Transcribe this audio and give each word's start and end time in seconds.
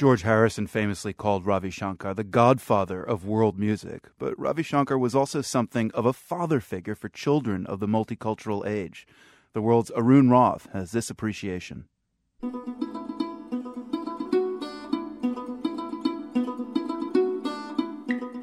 George 0.00 0.22
Harrison 0.22 0.66
famously 0.66 1.12
called 1.12 1.44
Ravi 1.44 1.68
Shankar 1.68 2.14
the 2.14 2.24
godfather 2.24 3.02
of 3.02 3.26
world 3.26 3.58
music, 3.58 4.08
but 4.18 4.32
Ravi 4.40 4.62
Shankar 4.62 4.96
was 4.96 5.14
also 5.14 5.42
something 5.42 5.90
of 5.90 6.06
a 6.06 6.14
father 6.14 6.58
figure 6.58 6.94
for 6.94 7.10
children 7.10 7.66
of 7.66 7.80
the 7.80 7.86
multicultural 7.86 8.66
age. 8.66 9.06
The 9.52 9.60
world's 9.60 9.90
Arun 9.94 10.30
Rath 10.30 10.70
has 10.72 10.92
this 10.92 11.10
appreciation. 11.10 11.84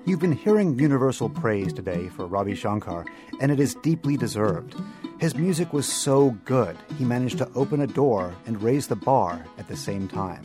You've 0.05 0.19
been 0.19 0.37
hearing 0.39 0.77
universal 0.77 1.27
praise 1.27 1.73
today 1.73 2.09
for 2.09 2.27
Ravi 2.27 2.53
Shankar, 2.53 3.03
and 3.39 3.51
it 3.51 3.59
is 3.59 3.73
deeply 3.81 4.15
deserved. 4.15 4.75
His 5.19 5.33
music 5.33 5.73
was 5.73 5.91
so 5.91 6.37
good, 6.45 6.77
he 6.99 7.03
managed 7.03 7.39
to 7.39 7.51
open 7.55 7.81
a 7.81 7.87
door 7.87 8.35
and 8.45 8.61
raise 8.61 8.85
the 8.85 8.95
bar 8.95 9.43
at 9.57 9.67
the 9.67 9.75
same 9.75 10.07
time. 10.07 10.43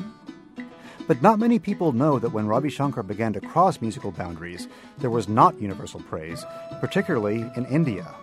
But 1.13 1.21
not 1.21 1.39
many 1.39 1.59
people 1.59 1.93
know 1.93 2.19
that 2.19 2.33
when 2.33 2.47
Ravi 2.47 2.71
Shankar 2.71 3.02
began 3.02 3.34
to 3.34 3.41
cross 3.43 3.83
musical 3.83 4.12
boundaries, 4.12 4.66
there 4.97 5.11
was 5.11 5.29
not 5.29 5.61
universal 5.61 6.01
praise, 6.01 6.43
particularly 6.80 7.45
in 7.55 7.66
India. 7.66 8.15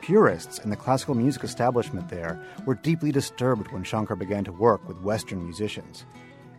Purists 0.00 0.60
in 0.60 0.70
the 0.70 0.76
classical 0.76 1.16
music 1.16 1.42
establishment 1.42 2.08
there 2.08 2.40
were 2.66 2.76
deeply 2.76 3.10
disturbed 3.10 3.72
when 3.72 3.82
Shankar 3.82 4.14
began 4.14 4.44
to 4.44 4.52
work 4.52 4.86
with 4.86 5.00
Western 5.00 5.42
musicians. 5.42 6.04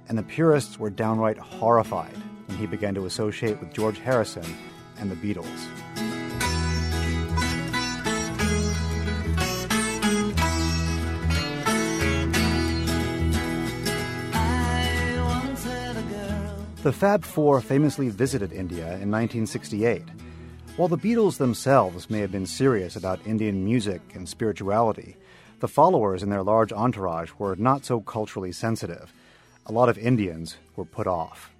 And 0.10 0.18
the 0.18 0.24
purists 0.24 0.78
were 0.78 0.90
downright 0.90 1.38
horrified 1.38 2.18
when 2.48 2.58
he 2.58 2.66
began 2.66 2.94
to 2.96 3.06
associate 3.06 3.62
with 3.62 3.74
George 3.74 4.00
Harrison 4.00 4.44
and 5.00 5.10
the 5.10 5.16
Beatles. 5.16 6.11
The 16.84 16.92
Fab 16.92 17.24
Four 17.24 17.62
famously 17.62 18.10
visited 18.10 18.52
India 18.52 18.86
in 18.86 19.12
1968. 19.12 20.02
While 20.78 20.88
the 20.88 20.98
Beatles 20.98 21.38
themselves 21.38 22.10
may 22.10 22.18
have 22.22 22.32
been 22.32 22.48
serious 22.48 22.96
about 22.96 23.20
Indian 23.28 23.64
music 23.64 24.02
and 24.16 24.28
spirituality, 24.28 25.16
the 25.60 25.68
followers 25.68 26.24
in 26.24 26.32
their 26.32 26.42
large 26.42 26.74
entourage 26.74 27.34
were 27.38 27.56
not 27.56 27.86
so 27.86 28.02
culturally 28.02 28.52
sensitive. 28.52 29.14
A 29.68 29.72
lot 29.72 29.90
of 29.90 29.98
Indians 30.00 30.58
were 30.76 30.84
put 30.84 31.06
off. 31.06 31.52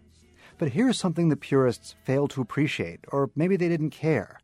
But 0.58 0.70
here's 0.70 0.98
something 0.98 1.30
the 1.30 1.36
purists 1.36 1.94
failed 2.04 2.32
to 2.32 2.42
appreciate, 2.42 3.02
or 3.10 3.30
maybe 3.36 3.56
they 3.56 3.70
didn't 3.70 3.92
care. 3.92 4.40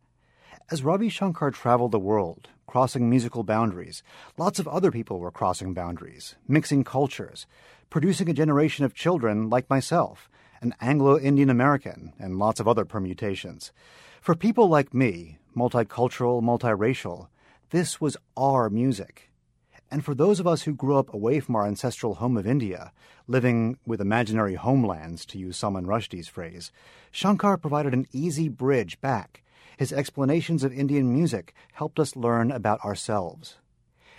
As 0.69 0.84
Ravi 0.84 1.09
Shankar 1.09 1.50
traveled 1.50 1.91
the 1.91 1.97
world, 1.97 2.50
crossing 2.67 3.09
musical 3.09 3.41
boundaries, 3.41 4.03
lots 4.38 4.59
of 4.59 4.67
other 4.67 4.91
people 4.91 5.19
were 5.19 5.31
crossing 5.31 5.73
boundaries, 5.73 6.36
mixing 6.47 6.84
cultures, 6.84 7.47
producing 7.89 8.30
a 8.30 8.34
generation 8.34 8.86
of 8.86 8.94
children 8.94 9.50
like 9.50 9.72
myself 9.72 10.30
an 10.61 10.73
Anglo 10.81 11.19
Indian 11.19 11.50
American, 11.50 12.13
and 12.19 12.39
lots 12.39 12.59
of 12.59 12.67
other 12.67 12.86
permutations. 12.86 13.72
For 14.22 14.36
people 14.36 14.67
like 14.67 14.94
me, 14.94 15.38
multicultural, 15.55 16.41
multiracial, 16.41 17.27
this 17.69 18.00
was 18.00 18.17
our 18.36 18.69
music. 18.69 19.30
And 19.89 20.03
for 20.03 20.13
those 20.13 20.39
of 20.39 20.47
us 20.47 20.63
who 20.63 20.73
grew 20.73 20.97
up 20.97 21.13
away 21.13 21.39
from 21.39 21.55
our 21.55 21.66
ancestral 21.66 22.16
home 22.16 22.38
of 22.38 22.45
India, 22.45 22.91
living 23.28 23.78
with 23.85 24.02
imaginary 24.02 24.55
homelands, 24.55 25.25
to 25.28 25.38
use 25.38 25.58
Salman 25.58 25.85
Rushdie's 25.85 26.28
phrase, 26.28 26.72
Shankar 27.11 27.58
provided 27.58 27.94
an 27.94 28.08
easy 28.11 28.50
bridge 28.50 29.00
back. 29.00 29.44
His 29.78 29.94
explanations 29.94 30.63
of 30.63 30.73
Indian 30.73 31.13
music 31.13 31.53
helped 31.73 32.00
us 32.00 32.16
learn 32.16 32.52
about 32.52 32.83
ourselves. 32.83 33.58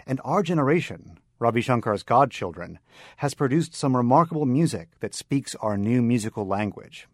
And 0.06 0.20
our 0.24 0.42
generation, 0.42 1.18
Ravi 1.38 1.62
Shankar's 1.62 2.02
godchildren, 2.02 2.78
has 3.18 3.34
produced 3.34 3.74
some 3.74 3.96
remarkable 3.96 4.46
music 4.46 4.88
that 5.00 5.14
speaks 5.14 5.54
our 5.56 5.76
new 5.76 6.02
musical 6.02 6.46
language. 6.46 7.06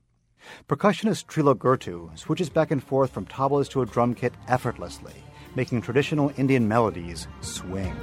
Percussionist 0.68 1.26
Trilok 1.26 1.56
Gurtu 1.56 2.16
switches 2.18 2.48
back 2.48 2.70
and 2.70 2.82
forth 2.82 3.10
from 3.10 3.26
tablas 3.26 3.68
to 3.70 3.82
a 3.82 3.86
drum 3.86 4.14
kit 4.14 4.32
effortlessly, 4.48 5.14
making 5.54 5.82
traditional 5.82 6.32
Indian 6.36 6.66
melodies 6.66 7.28
swing. 7.40 7.94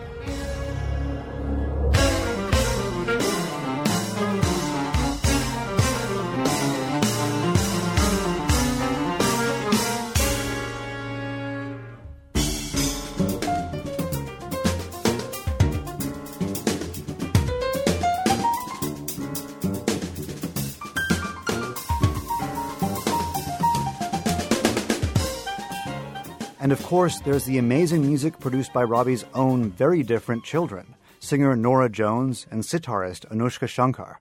And 26.62 26.72
of 26.72 26.84
course, 26.84 27.20
there's 27.22 27.46
the 27.46 27.58
amazing 27.58 28.06
music 28.06 28.40
produced 28.40 28.72
by 28.72 28.84
Ravi's 28.84 29.26
own 29.34 29.72
very 29.72 30.04
different 30.04 30.44
children 30.44 30.94
singer 31.20 31.56
Norah 31.56 31.90
Jones 31.90 32.46
and 32.52 32.64
sitarist 32.64 33.28
Anushka 33.30 33.68
Shankar. 33.68 34.20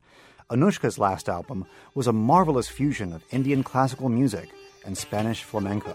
Anushka's 0.51 0.99
last 0.99 1.29
album 1.29 1.67
was 1.95 2.07
a 2.07 2.13
marvelous 2.13 2.69
fusion 2.69 3.13
of 3.13 3.25
Indian 3.31 3.63
classical 3.63 4.09
music 4.09 4.51
and 4.85 4.97
Spanish 4.97 5.43
flamenco. 5.43 5.95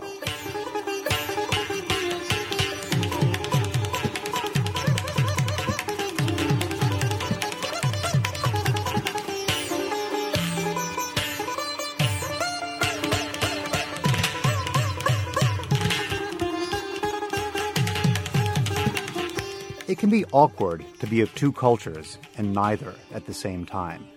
It 19.88 20.00
can 20.00 20.10
be 20.10 20.26
awkward 20.32 20.84
to 21.00 21.06
be 21.06 21.22
of 21.22 21.34
two 21.36 21.52
cultures 21.52 22.18
and 22.38 22.54
neither 22.54 22.96
at 23.14 23.28
the 23.28 23.36
same 23.36 23.68
time. 23.68 24.08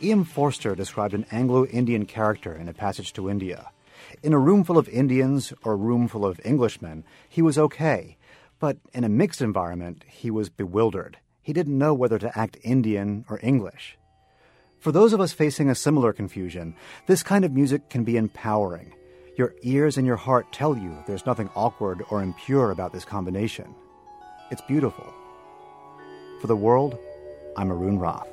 E.M. 0.00 0.22
Forster 0.22 0.76
described 0.76 1.12
an 1.12 1.26
Anglo 1.32 1.66
Indian 1.66 2.06
character 2.06 2.54
in 2.54 2.68
a 2.68 2.72
passage 2.72 3.12
to 3.14 3.28
India. 3.28 3.68
In 4.22 4.32
a 4.32 4.38
room 4.38 4.62
full 4.62 4.78
of 4.78 4.88
Indians 4.88 5.52
or 5.64 5.72
a 5.72 5.76
room 5.76 6.06
full 6.06 6.24
of 6.24 6.40
Englishmen, 6.44 7.02
he 7.28 7.42
was 7.42 7.58
okay, 7.58 8.16
but 8.60 8.76
in 8.94 9.02
a 9.02 9.08
mixed 9.08 9.42
environment, 9.42 10.04
he 10.06 10.30
was 10.30 10.48
bewildered. 10.48 11.18
He 11.42 11.52
didn't 11.52 11.78
know 11.78 11.94
whether 11.94 12.20
to 12.20 12.38
act 12.38 12.56
Indian 12.62 13.24
or 13.28 13.40
English. 13.42 13.98
For 14.78 14.92
those 14.92 15.12
of 15.12 15.20
us 15.20 15.32
facing 15.32 15.68
a 15.68 15.74
similar 15.74 16.12
confusion, 16.12 16.76
this 17.06 17.24
kind 17.24 17.44
of 17.44 17.52
music 17.52 17.90
can 17.90 18.04
be 18.04 18.16
empowering. 18.16 18.94
Your 19.36 19.54
ears 19.62 19.96
and 19.96 20.06
your 20.06 20.16
heart 20.16 20.52
tell 20.52 20.76
you 20.76 20.96
there's 21.08 21.26
nothing 21.26 21.50
awkward 21.56 22.04
or 22.08 22.22
impure 22.22 22.70
about 22.70 22.92
this 22.92 23.04
combination. 23.04 23.74
It's 24.52 24.60
beautiful. 24.60 25.06
For 26.42 26.46
the 26.46 26.54
world, 26.54 26.98
I'm 27.56 27.72
Arun 27.72 27.98
Rath. 27.98 28.31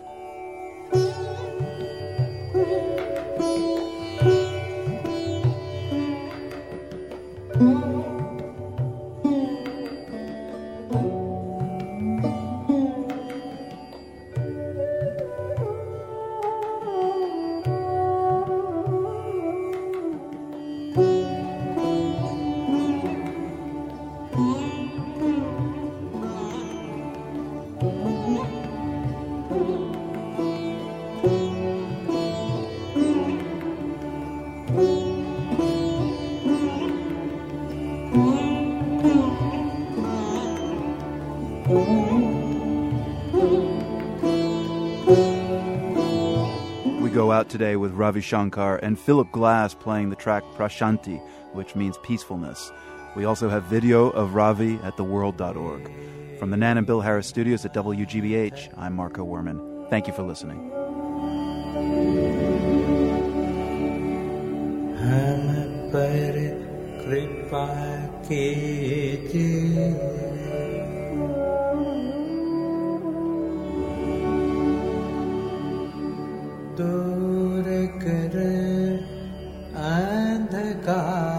We 47.01 47.11
go 47.11 47.33
out 47.33 47.49
today 47.49 47.77
with 47.77 47.93
Ravi 47.93 48.21
Shankar 48.21 48.77
and 48.77 48.99
Philip 48.99 49.31
Glass 49.33 49.75
playing 49.75 50.11
the 50.11 50.17
track 50.17 50.43
Prashanti, 50.57 51.21
which 51.53 51.75
means 51.75 51.99
peacefulness. 52.03 52.71
We 53.17 53.25
also 53.25 53.49
have 53.49 53.65
video 53.65 54.11
of 54.11 54.35
Ravi 54.35 54.79
at 54.83 54.97
theworld.org. 54.97 55.91
From 56.39 56.51
the 56.51 56.57
Nan 56.57 56.79
and 56.79 56.87
Bill 56.87 57.01
Harris 57.01 57.27
studios 57.27 57.65
at 57.65 57.73
WGBH, 57.73 58.75
I'm 58.77 58.95
Marco 58.95 59.25
Werman. 59.25 59.89
Thank 59.89 60.07
you 60.07 60.13
for 60.13 60.23
listening. 60.23 60.71
हम 65.05 65.41
पर 65.93 66.37
कृपा 67.05 67.67
कीजिए 68.27 69.89
अंधकार 79.85 81.38